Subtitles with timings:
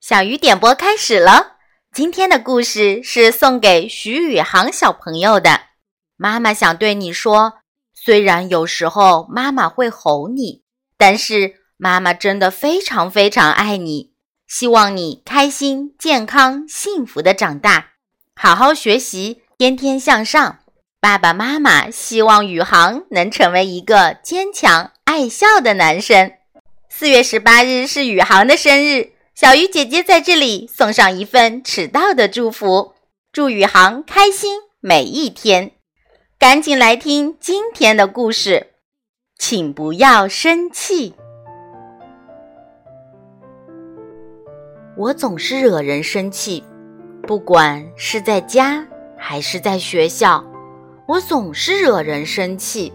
[0.00, 1.56] 小鱼点播开始了。
[1.92, 5.60] 今天的故事是送给徐宇航小朋友的。
[6.16, 7.58] 妈妈想对你说，
[7.92, 10.62] 虽然有时候妈妈会吼你，
[10.96, 14.14] 但是妈妈真的非常非常爱你。
[14.48, 17.90] 希望你开心、健康、幸福的长大，
[18.34, 20.60] 好好学习，天天向上。
[20.98, 26.32] 爸爸妈妈希望宇航能成为一个坚强、爱笑的男生。
[26.88, 29.12] 四月十八日是宇航的生日。
[29.40, 32.92] 小鱼姐姐在这里送上一份迟到的祝福，
[33.32, 35.72] 祝宇航开心每一天。
[36.38, 38.66] 赶紧来听今天的故事，
[39.38, 41.14] 请不要生气。
[44.94, 46.62] 我总是惹人生气，
[47.22, 50.44] 不管是在家还是在学校，
[51.08, 52.92] 我总是惹人生气。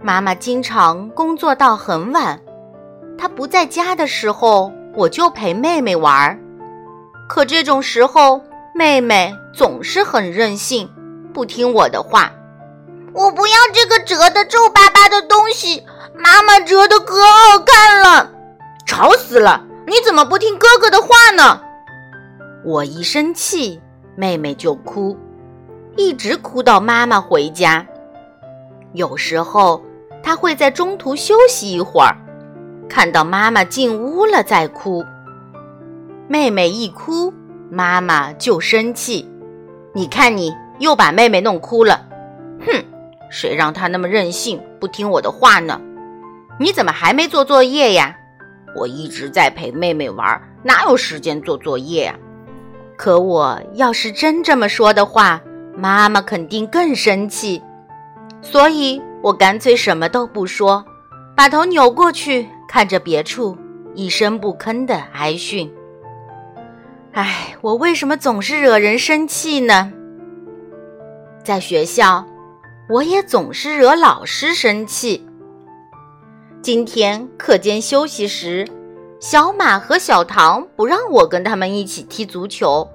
[0.00, 2.40] 妈妈经常工作到很晚，
[3.18, 4.72] 她不在家的时候。
[4.94, 6.38] 我就陪妹妹玩儿，
[7.28, 8.42] 可这种时候，
[8.74, 10.90] 妹妹总是很任性，
[11.32, 12.30] 不听我的话。
[13.14, 15.82] 我不要这个折的皱巴巴的东西，
[16.14, 18.30] 妈妈折的可好看了。
[18.86, 19.64] 吵死了！
[19.86, 21.60] 你怎么不听哥哥的话呢？
[22.64, 23.80] 我一生气，
[24.14, 25.16] 妹妹就哭，
[25.96, 27.86] 一直哭到妈妈回家。
[28.92, 29.82] 有时候，
[30.22, 32.14] 她会在中途休息一会儿。
[32.94, 35.02] 看到妈妈进屋了再哭，
[36.28, 37.32] 妹妹一哭，
[37.70, 39.26] 妈妈就生气。
[39.94, 42.06] 你看你又把妹妹弄哭了，
[42.66, 42.84] 哼！
[43.30, 45.80] 谁让她那么任性，不听我的话呢？
[46.60, 48.14] 你怎么还没做作业呀？
[48.76, 52.14] 我一直在陪妹妹玩，哪有时间做作业啊？
[52.98, 55.40] 可我要是真这么说的话，
[55.74, 57.62] 妈妈肯定更生气。
[58.42, 60.84] 所以我干脆什么都不说，
[61.34, 62.46] 把头扭过去。
[62.72, 63.54] 看着别处
[63.94, 65.70] 一声不吭的挨训，
[67.12, 69.92] 唉，我为什么总是惹人生气呢？
[71.44, 72.24] 在学校，
[72.88, 75.28] 我也总是惹老师生气。
[76.62, 78.66] 今天课间休息时，
[79.20, 82.88] 小马和小唐不让我跟他们一起踢足球。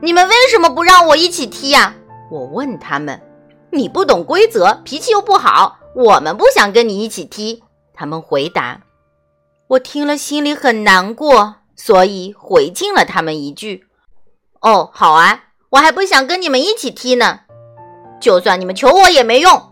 [0.00, 1.94] 你们为什么不让我一起踢呀？
[2.32, 3.20] 我问他们。
[3.70, 7.62] 你不懂规则，脾气又不好，我们不想跟你一起踢。
[7.94, 8.80] 他们回答，
[9.68, 13.86] 我听了心里很难过，所以回敬了他们一句
[14.60, 17.40] ：“哦，好啊，我还不想跟你们一起踢呢。
[18.20, 19.70] 就算你们求我也没用。”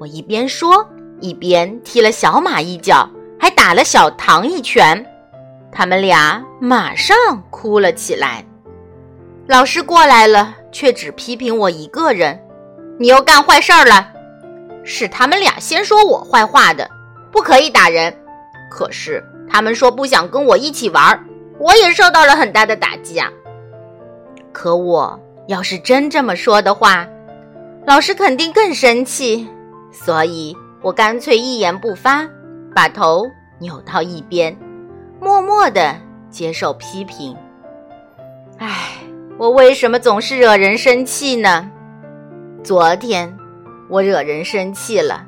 [0.00, 0.88] 我一边说，
[1.20, 5.04] 一边踢了小马一脚，还打了小唐一拳。
[5.70, 7.16] 他们俩马上
[7.50, 8.44] 哭了起来。
[9.46, 12.40] 老师过来了，却只批评我一个人
[12.98, 14.12] ：“你又干坏事儿了。”
[14.84, 16.90] 是他们俩先说我坏话的。
[17.34, 18.16] 不可以打人，
[18.70, 21.26] 可是他们说不想跟我一起玩，
[21.58, 23.28] 我也受到了很大的打击啊。
[24.52, 25.18] 可我
[25.48, 27.04] 要是真这么说的话，
[27.88, 29.48] 老师肯定更生气，
[29.90, 32.24] 所以我干脆一言不发，
[32.72, 33.26] 把头
[33.58, 34.56] 扭到一边，
[35.20, 35.96] 默默的
[36.30, 37.36] 接受批评。
[38.58, 38.92] 唉，
[39.38, 41.68] 我为什么总是惹人生气呢？
[42.62, 43.36] 昨天
[43.90, 45.26] 我惹人生气了，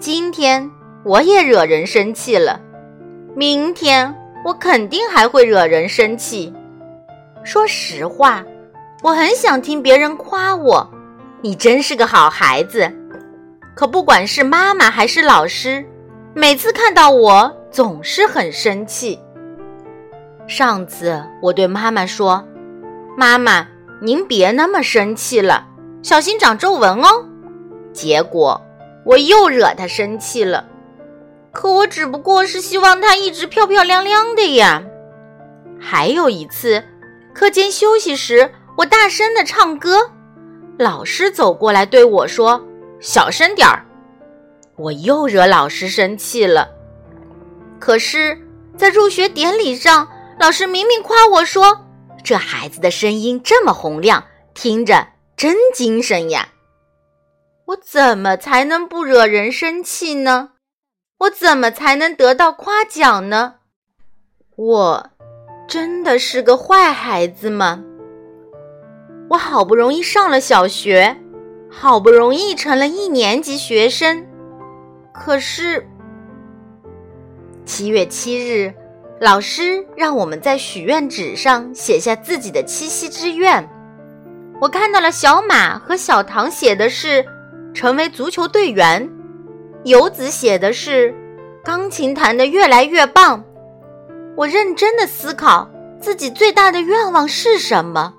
[0.00, 0.68] 今天。
[1.06, 2.60] 我也惹人生气了，
[3.36, 4.12] 明天
[4.44, 6.52] 我肯定还会惹人生气。
[7.44, 8.44] 说实话，
[9.04, 10.90] 我很想听别人夸我，
[11.42, 12.92] 你真是个好孩子。
[13.76, 15.84] 可不管是妈妈还是老师，
[16.34, 19.16] 每次看到我总是很生气。
[20.48, 22.44] 上次我对妈妈说
[23.16, 23.64] ：“妈妈，
[24.02, 25.68] 您别那么生气了，
[26.02, 27.24] 小心长皱纹哦。”
[27.94, 28.60] 结果
[29.04, 30.66] 我又惹她生气了。
[31.56, 34.82] 可我只不过是希望她一直漂漂亮亮的呀。
[35.80, 36.84] 还有一次，
[37.32, 40.10] 课间休息时，我大声的唱歌，
[40.78, 42.62] 老师走过来对我说
[43.00, 43.82] ：“小声点儿。”
[44.76, 46.68] 我又惹老师生气了。
[47.80, 48.38] 可是，
[48.76, 50.06] 在入学典礼上，
[50.38, 51.86] 老师明明夸我说
[52.22, 56.50] ：“这孩子的声音这么洪亮，听着真精神呀。”
[57.64, 60.50] 我怎么才能不惹人生气呢？
[61.18, 63.54] 我怎么才能得到夸奖呢？
[64.54, 65.10] 我
[65.66, 67.82] 真的是个坏孩子吗？
[69.30, 71.16] 我好不容易上了小学，
[71.70, 74.26] 好不容易成了一年级学生，
[75.14, 75.88] 可是
[77.64, 78.74] 七月七日，
[79.18, 83.66] 老师让我们在许愿纸上写下自己的七夕之愿。
[84.60, 87.24] 我看到了小马和小唐写的是
[87.72, 89.10] 成为足球队员。
[89.86, 91.14] 游子写的是
[91.62, 93.44] “钢琴弹得越来越棒”，
[94.36, 98.12] 我认真的思考，自己最大的愿望是什么。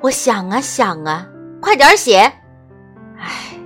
[0.00, 1.28] 我想啊想啊，
[1.60, 2.32] 快点写。
[3.16, 3.56] 唉，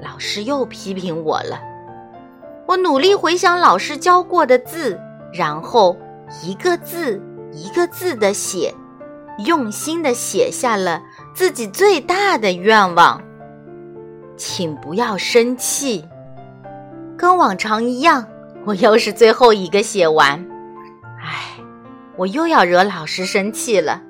[0.00, 1.60] 老师又批评我了。
[2.68, 4.96] 我努力回想老师教过的字，
[5.32, 5.96] 然后
[6.44, 7.20] 一个字
[7.50, 8.72] 一个字的写，
[9.44, 11.02] 用心的写下了
[11.34, 13.20] 自己最大的愿望。
[14.36, 16.04] 请不要生气。
[17.26, 18.24] 跟往常一样，
[18.64, 20.38] 我又是最后一个写完。
[21.20, 21.60] 唉，
[22.14, 24.00] 我又要惹老师生气了。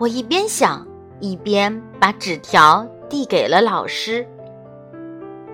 [0.00, 0.84] 我一边想，
[1.20, 4.26] 一边把纸条递给了老师。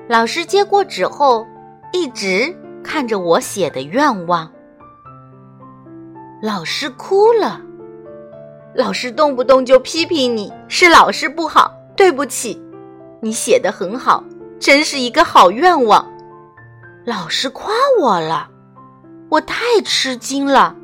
[0.08, 1.46] 老师接过纸后，
[1.92, 4.50] 一直看着我写的愿望。
[6.40, 7.60] 老师哭了。
[8.74, 12.58] 老师动不动就批评你是老师不好，对不起，
[13.20, 14.24] 你写的很好，
[14.58, 16.10] 真是一个好愿望。
[17.04, 18.48] 老师夸我了，
[19.30, 20.74] 我太吃惊了，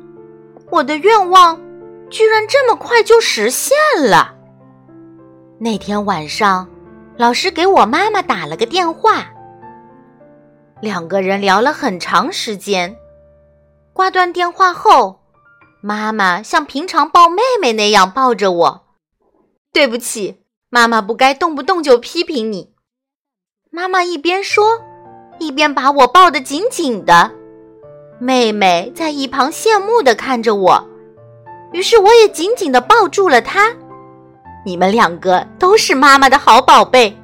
[0.69, 1.59] 我的愿望。
[2.11, 4.35] 居然这么快就实现了！
[5.57, 6.69] 那天晚上，
[7.15, 9.25] 老师给我妈妈打了个电话，
[10.81, 12.97] 两个人聊了很长时间。
[13.93, 15.21] 挂断电话后，
[15.81, 18.87] 妈妈像平常抱妹妹那样抱着我。
[19.71, 22.73] 对不起，妈妈不该动不动就批评你。
[23.69, 24.81] 妈妈一边说，
[25.41, 27.31] 一边把我抱得紧紧的。
[28.19, 30.87] 妹妹在一旁羡慕的看着我。
[31.71, 33.73] 于是我也紧紧的抱住了她。
[34.63, 37.17] 你们两个都是妈妈的好宝贝。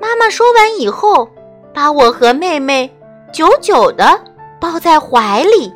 [0.00, 1.30] 妈妈说完以后，
[1.72, 2.92] 把我和妹妹
[3.32, 4.20] 久久的
[4.60, 5.72] 抱在怀里。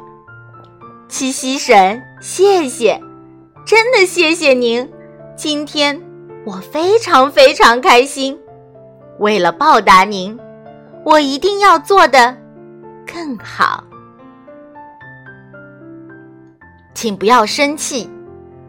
[1.09, 3.00] 七夕神，谢谢，
[3.65, 4.91] 真的谢谢您。
[5.37, 6.00] 今天
[6.44, 8.37] 我非常非常开心。
[9.19, 10.38] 为了报答您，
[11.05, 12.37] 我一定要做的
[13.06, 13.82] 更好。
[16.94, 18.11] 请不要生气。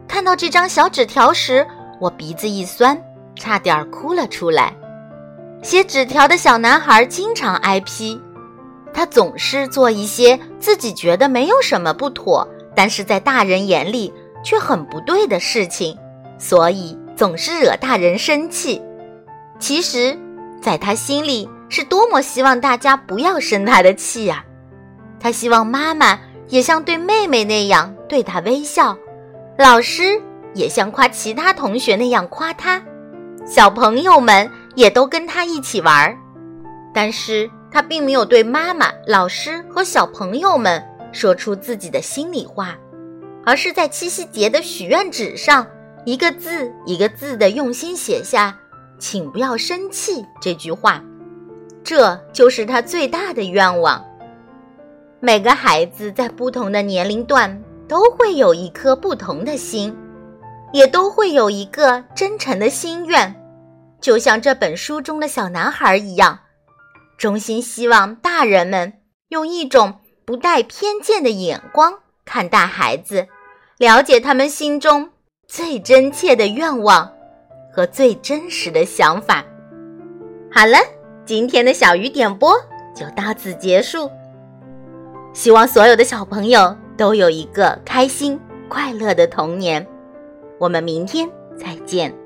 [0.08, 1.66] 看到这张小纸条时，
[2.00, 2.98] 我鼻子一酸，
[3.34, 4.74] 差点哭了出来。
[5.62, 8.20] 写纸条的小男孩经常挨批，
[8.92, 14.12] 他总是做一些自己觉得没有什么不妥，但是在大人眼里
[14.42, 15.96] 却很不对的事情，
[16.38, 18.82] 所以总是惹大人生气。
[19.58, 20.18] 其实，
[20.60, 24.44] 在他心里是多么希望大家不要生他的气呀！
[25.18, 26.18] 他希望妈妈。
[26.48, 28.94] 也像对妹妹那样对她微笑，
[29.56, 30.20] 老师
[30.52, 32.82] 也像夸其他同学那样夸他，
[33.46, 36.18] 小朋友们也都跟他一起玩儿。
[36.92, 42.76] 但是他并没有对妈妈、老师和小朋友们说出自己的心里话，
[43.46, 45.66] 而是在七夕节的许愿纸上
[46.04, 48.54] 一个字一个字的用心写下
[49.00, 51.02] “请不要生气”这句话，
[51.84, 54.04] 这就是他最大的愿望。
[55.20, 59.96] 每个孩子在不同的年龄段都会有一颗不同的心，
[60.72, 63.34] 也都会有一个真诚的心愿，
[64.00, 66.40] 就像这本书中的小男孩一样，
[67.18, 68.92] 衷心希望大人们
[69.28, 71.94] 用一种不带偏见的眼光
[72.24, 73.28] 看待孩子，
[73.78, 75.10] 了解他们心中
[75.46, 77.12] 最真切的愿望
[77.72, 79.44] 和最真实的想法。
[80.50, 80.78] 好了，
[81.24, 82.52] 今天的小鱼点播
[82.94, 84.10] 就到此结束。
[85.32, 88.38] 希望所有的小朋友都有一个开心
[88.68, 89.86] 快乐的童年。
[90.58, 92.21] 我们明天再见。